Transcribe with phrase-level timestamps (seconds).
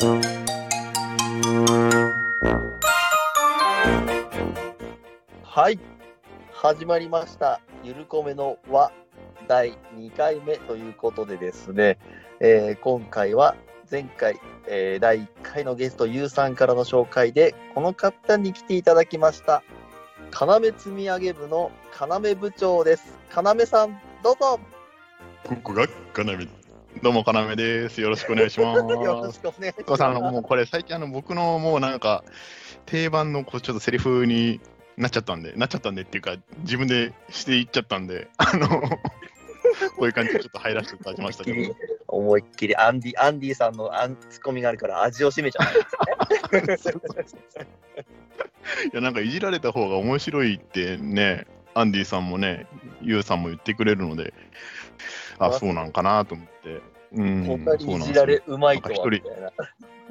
[0.00, 0.06] は
[5.70, 5.78] い。
[6.52, 7.60] 始まりました。
[7.82, 8.92] ゆるこめの輪
[9.48, 11.98] 第2回目ということでですね、
[12.38, 13.56] えー今回は
[13.90, 14.38] 前回、
[14.68, 19.64] えー第1回のゲストゆうさんからの紹介で、この方に来ていただきました。
[20.30, 23.18] 要積み上げ部の要部長です。
[23.34, 24.60] 要さん、どうぞ
[25.44, 26.46] ここがかなめ。
[27.02, 28.00] どうも、かなめです。
[28.00, 28.78] よろしくお願いします。
[28.80, 30.02] よろしくお願いします。
[30.02, 32.24] あのもうこれ、最近、あの僕のもうなんか、
[32.86, 34.60] 定番のこうちょっとセリフに
[34.96, 38.88] なっちゃったんで、なっちゃったんでっていうか、自分でしていっちゃったんで、あの、こ
[40.00, 41.76] ういう感じでちょっと入らせていただきましたけど、
[42.08, 45.66] 思いっきりアンディ、アンディさんのアンツッコミがあるから味を占めちゃ
[46.52, 46.96] うんですね。
[48.92, 52.66] いや、なんかいじられた方が面白いってね、アンディさんもね、
[53.02, 54.34] ユウさんも言ってくれるので、
[55.38, 56.82] あ、そうなんかなと思って。
[57.12, 59.30] うん、こんなにいじられうまいとはなんか一人。
[59.30, 59.52] みたいな。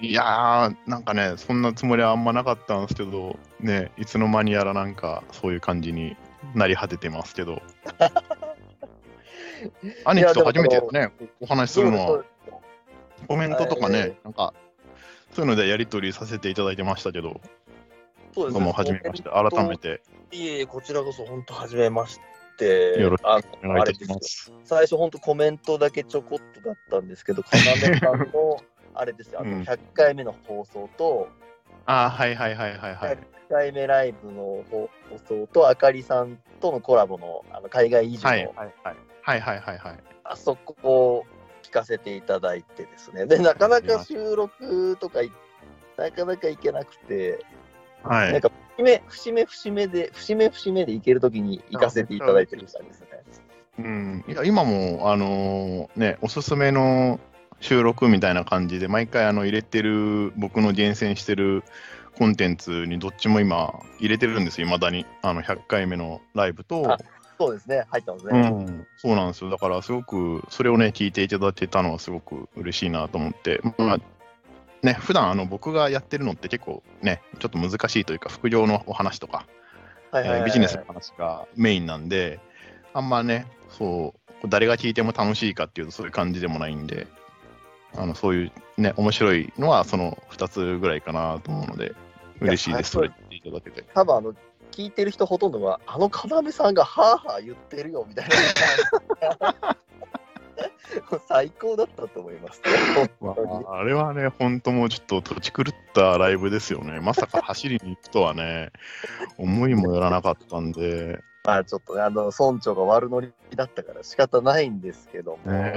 [0.00, 6.16] いやー、なんかね、そんなつもりはあんまなかったんですけど、ね、いつの間にやらなんかそういう感じに
[6.54, 7.62] なり果ててますけど。
[10.04, 12.24] 兄貴と初めてね、お話しするのは、
[13.28, 13.92] コメントとかはい。
[13.92, 14.52] ね、なんか、
[15.32, 17.40] そういうのでやり取りさせていただいてましたけど、
[18.34, 19.76] そうですどうも初めまして、改め。
[19.76, 20.02] て。
[20.32, 22.31] いえいえ、こちらこそ本当初めまして。
[22.64, 24.52] よろしくあお願いいたします。
[24.64, 28.62] 最初本当コメントだけちょこっとだったんですけど、かなめさんの、
[28.94, 31.28] あれですよ、あのうん100回目の放送と、
[31.86, 33.16] あーはいはいはいはいはい。
[33.16, 33.18] 100
[33.50, 34.88] 回目ライブの放
[35.28, 38.96] 送と、あかりさんとのコラボのあの海外移住の、はいはいはい。
[39.22, 39.98] はいはいはいはい。
[40.24, 41.26] あそこを
[41.62, 43.26] 聞かせていただいてですね。
[43.26, 45.30] で、なかなか収録とかい、
[45.96, 47.44] なかなか行けなくて、
[48.04, 53.06] はいなんか節目、節目、節目で、節目、節目で行けるときに行かせていただいてるみたいですね。
[53.78, 57.18] うん、いや今も、あのーね、おすすめの
[57.60, 61.64] 収録みたいな感じで、毎回あの入れてる、僕の厳選してる
[62.18, 65.06] コンテンツにどっちも今、入れてるんですよ、いまだに。
[65.22, 66.98] あの100回目のライブとあ、
[67.38, 68.40] そうですね、入ったんですうね。
[68.48, 69.50] ん、そうなんですよ。
[69.50, 73.98] だから、すごく、それをね、聞いていただいてたのはすごく嬉しいなと思って、まあ、
[74.82, 79.46] ね、普段あの僕がやってるのって結構ね、ちょっと難しいというか、副業のお話とか、
[80.44, 82.40] ビジネスの話がメインなんで、
[82.92, 87.06] あんまね、そう、誰が聞いても楽しいかっていうとそういう感じでもないんで、
[87.94, 91.94] あのそういうね、面白いのはその2つぐらいかなと思うので、
[92.40, 93.84] 嬉しいです、それ言っていただけて。
[93.94, 94.34] 多分あの、
[94.72, 98.28] 聞いてる人ほとんどが、あの要さんがはぁはぁ言ってるよみたい
[99.38, 99.76] な。
[101.28, 103.10] 最高だったと思います、ね。
[103.20, 103.34] ま
[103.70, 107.00] あ、あれはね、本当もうちょっと土地狂ったライブですよね。
[107.00, 108.72] まさか走りに行くとはね、
[109.38, 115.52] 思いもよらなかったんで、まあちょっとね、あの、村長が悪乗りだったから仕方ないんですけども。
[115.52, 115.72] ね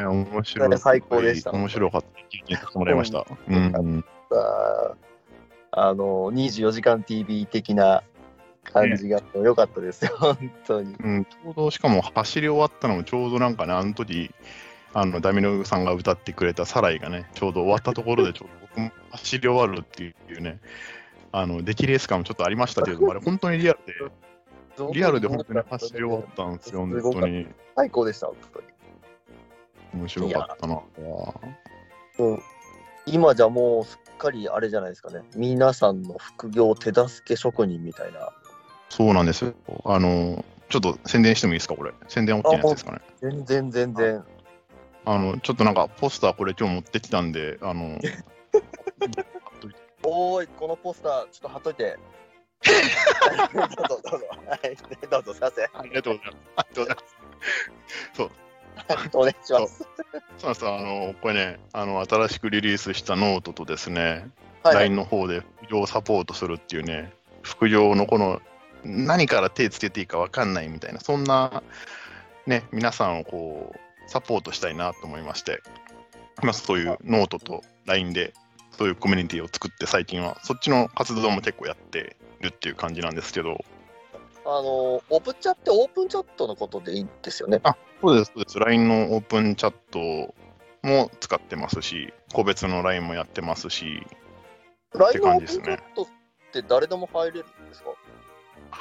[0.00, 0.78] え、面白い。
[0.78, 2.08] 最高でした面白かった。
[2.28, 3.24] 経験させてもらいました。
[3.48, 4.04] うん。
[5.76, 8.02] あの、24時間 TV 的な
[8.64, 10.94] 感じが良かったですよ、本当に。
[10.98, 14.30] うん、ちょうどしかも走り終わったのもちょうどなんかね、あの時
[14.94, 20.60] あのダミノさんが歌ってくれたサライがね、ちょうど終わったところで、 ちょうど僕も走り終わるっていうね、
[21.32, 27.46] あの出来レース感もちょっとありましたけれども、 あれ、本当にリアルで、リアルで本当に走り終わったんですよ、本当に。
[27.74, 28.66] 最高でした、本当に。
[29.94, 30.82] 面白かったな。
[32.18, 32.42] うん
[33.06, 35.24] 今じゃもうすっかりあれじゃないですかね。
[35.36, 38.32] 皆さんの副業手助け職人みたいな。
[38.94, 39.54] そうなんですよ。
[39.86, 41.92] あの、ちょっと宣伝してもいいですか、これ？
[42.06, 43.00] 宣伝 OK なやつですかね。
[43.20, 44.24] 全然全然。
[45.04, 47.98] あの、ちょっとなんか、ポスターこれ今日持ってきたんで、あの、
[50.04, 51.98] おーい、このポスター、ちょっと貼っといて。
[53.52, 53.74] どうぞ
[54.10, 54.26] どうぞ。
[54.48, 54.60] はい、
[55.10, 55.68] どうぞ、すいません。
[55.74, 56.44] ありがとうございます。
[56.54, 57.02] ありがとうございま
[59.10, 59.16] す。
[59.16, 59.82] お願いします。
[59.82, 59.90] そう
[60.44, 64.28] なんですあの、これね、あの、新しくリリースしたノートとですね、
[64.62, 67.12] はい、LINE の方で副業をサポートするっていうね、
[67.42, 68.40] 副業のこの、
[68.84, 71.62] 何から手つけていいか分かんないみたいな、そんな、
[72.46, 75.62] ね、皆さんをこう、サポートしたいなと思いまして、
[76.42, 78.34] まあ、そういうノートと LINE で、
[78.76, 83.64] そういうコミュニティを作って、最近は、そっちの活動も結構やってるっていう感じなんですけど、
[84.46, 87.60] あの、オプチャってオープンチャットのことでいいんですよね。
[88.02, 88.58] そうです、そうです。
[88.58, 90.34] LINE のオープンチャット
[90.86, 94.06] も使ってますし、個別の LINE もやってますし、
[94.92, 96.06] LINE のオープンチャットっ
[96.52, 97.90] て誰でも入れるんですか？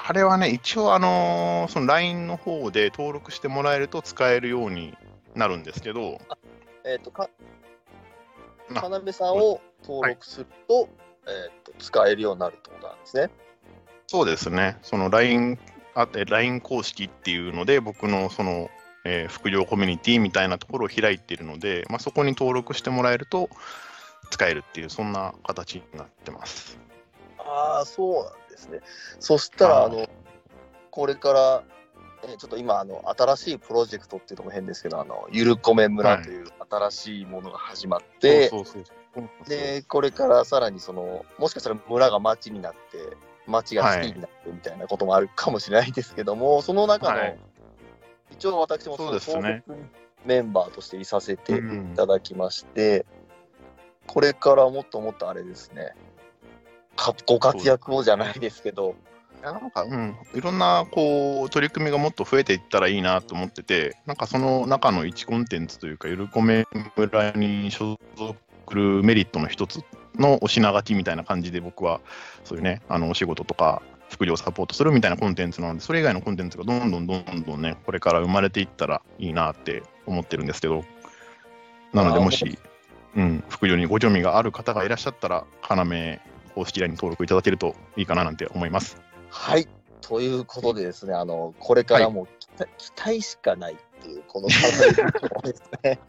[0.05, 4.97] あれはね、一応、あのーその LINE の方で登録してもらえると使えるように
[5.35, 6.19] なるんですけど、
[6.83, 7.29] えっ、と、か、
[8.75, 10.89] あかなめさんを登録すると、
[11.27, 13.29] えっ、と、使えるようになるってことなんですね。
[14.07, 15.57] そうですね、その LINE、
[15.95, 18.69] あえ LINE 公式っていうので、僕のその、
[19.05, 23.49] えー副業コミュニティみたいなところを開いているので、まあ、そこに登録してもらえると、
[24.29, 26.77] 使えるっていう、そんな形になってます。
[27.37, 28.79] ああ、そうなんですね。
[29.19, 30.09] そしたら、はいあの、
[30.91, 31.63] これから、
[32.25, 38.49] えちょっと今、あの、新しいプロジェクトっていうのも変ですけど、あの、ゆるこめ村という新しいものが始まって、
[39.47, 47.39] で、これからさらにその、もしかしたら村が町になって、町がシティになってみたいなこともあるかもしれないですけども、その中の、はい。
[48.31, 49.63] 一応私もそうですね。
[49.67, 53.05] 創設メンバーとしていさせていうんただきまして、
[54.07, 55.93] これからもっともっとあれですね、か
[57.25, 58.95] ご活躍をじゃないですけど、
[59.41, 68.35] いやなんか、うん、いろんなこう取り組みがもっと増えていったらいいなと思ってて、なんかその中の一コンテンツというか、ゆるこめ村に所属
[68.69, 69.83] するメリットの一つ
[70.15, 72.01] のお品書きみたいな感じで、僕は
[72.43, 80.83] そういうね、あのお仕事とか、副業をサポートするみたいなコンテンツなので、それ以外のコンテンツがどんどんどんどんね、これから生まれていったらいいなって思ってるんですけど、
[81.93, 82.57] なので、もし、
[83.15, 85.85] うん、副業にご興味がある方がいらっしゃったら、要
[86.53, 89.01] 公式 LINE に登録いただけるといいかななんて思います。
[89.29, 89.67] はい。
[90.01, 94.53] ということでですね、あの、これからも期待,、期待しかないっていう、この考
[94.89, 95.99] え方ですね。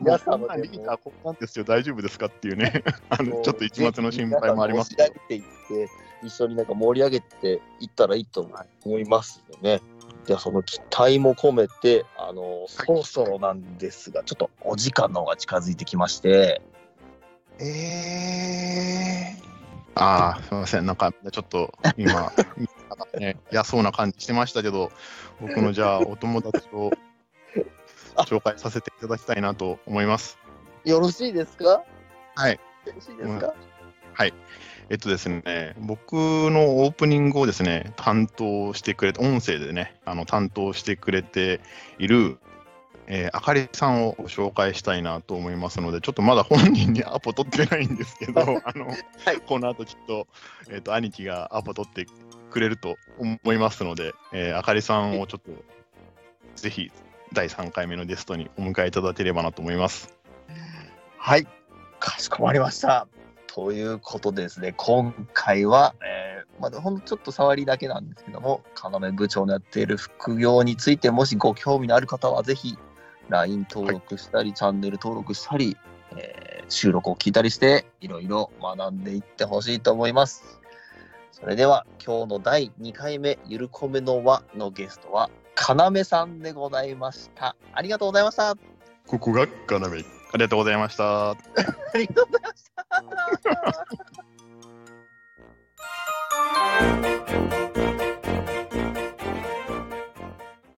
[0.00, 5.88] 皆さんのこんなんリーダーこんなんですよ、大丈夫ですかっていうね、 あのちょっと一末の心配もありますけどていって、
[6.22, 8.48] 一緒になんか盛り上げていったらいいと
[8.84, 9.80] 思いますよね。
[10.26, 16.62] では、その期待も込めて、あの、そろそろなんですが、ちょっとお時間の方が近づいてきまして、
[17.58, 19.42] えー、
[19.94, 22.32] ああ、すみません、なんかちょっと 今、
[23.18, 24.92] ね、嫌そうな感じしてましたけど、
[25.40, 26.90] 僕のじゃあ、お友達を
[28.16, 30.38] 紹介させていただきたいなと思います。
[30.84, 31.82] よろしいですか？
[32.34, 32.52] はい。
[32.86, 33.54] よろしいですか、
[34.88, 41.60] えっとですね、僕のオープニングをですね、担当してくれて、音声でね、あの担当してくれて
[41.98, 42.38] いる、
[43.08, 48.94] えーあかりさんをご紹介したいなと思いますので、ちょっとまだ本人にアポ取ってないんですけど、 あの、は
[49.32, 50.26] いこの後きっと、
[50.70, 52.06] えっ、と、兄貴がアポ取って
[52.50, 55.50] くれると思いますので、えーあかりさんをちょっと、
[56.56, 56.90] ぜひ、
[57.32, 60.12] 第3回目のゲストにお迎えいただければなと思います。
[61.18, 61.46] はい、
[61.98, 63.06] かしこまりました。
[63.46, 66.26] ということでですね、今回は、えー
[66.60, 72.78] まだほんとちょっと触りだけなんですけども、要部長のやっている副業について、もしご興味のある方は、ぜひ
[73.28, 75.76] LINE 登録したり、チャンネル登録したり、
[76.16, 80.60] えー収録を聞いたりして、いろいろ学んでいってほしいと思います。
[81.32, 87.56] それでは、今日の第2回目、ゆるこめの輪のゲストは、要さんでございました。
[87.72, 88.50] ありがとうございました。
[88.50, 88.54] あ
[89.06, 89.46] ここが要。
[89.86, 91.36] ありがとうございました。
[91.98, 92.64] りがとうございまし
[97.60, 97.65] た。